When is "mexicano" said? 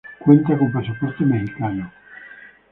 1.23-1.91